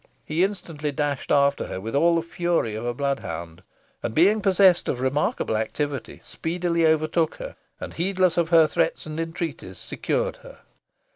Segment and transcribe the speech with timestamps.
[0.25, 3.61] He instantly dashed after her with all the fury of a bloodhound,
[4.01, 9.19] and, being possessed of remarkable activity, speedily overtook her, and, heedless of her threats and
[9.19, 10.61] entreaties, secured her.